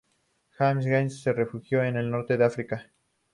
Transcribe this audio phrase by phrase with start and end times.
[0.57, 2.89] Jamal Al-Gashey se refugió en el Norte de África.